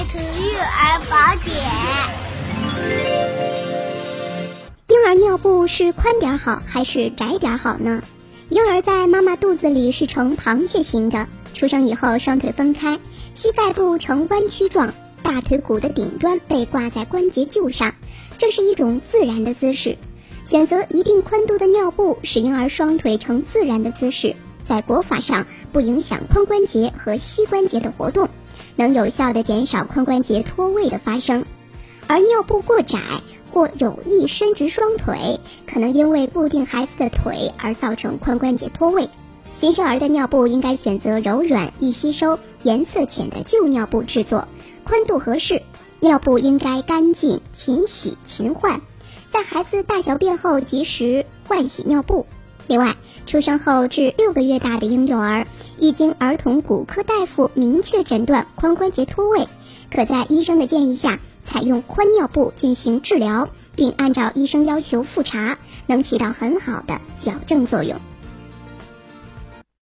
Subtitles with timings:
[0.00, 1.56] 育儿宝典。
[4.88, 8.02] 婴儿尿布是宽点好还是窄点好呢？
[8.48, 12.98] 婴儿在妈妈肚子里是呈螃蟹形的，出生以后双腿分开，
[13.34, 17.94] 膝盖部呈弯曲状，大腿骨的顶端被挂在关节臼上，
[18.38, 19.98] 这是一种自然的姿势。
[20.44, 24.34] 选择一定宽度的尿布，使婴儿双腿呈自然的姿势，
[24.68, 28.28] 在裹法上不影响髋关节和膝关节的活动，
[28.76, 31.42] 能有效的减少髋关节脱位的发生。
[32.06, 32.98] 而尿布过窄
[33.50, 39.08] 或有意伸直双腿，可能因为固定孩子的腿而造成髋关节脱位。
[39.56, 44.46] 新生儿的尿布应该选择柔软、易吸收、颜色浅的旧尿布制作，
[44.84, 45.62] 宽度合适。
[46.00, 48.80] 尿布应该干净、勤洗、勤换。
[49.30, 52.26] 在孩子大小便后及时换洗尿布。
[52.68, 52.96] 另外，
[53.26, 55.46] 出生后至六个月大的婴幼儿，
[55.78, 59.48] 一经儿童骨科大夫明确诊断髋关节脱位，
[59.90, 67.98] 可在医生的建议下采用髋尿布进行治疗，并按照医生要求复查，能起到很好的矫正作用。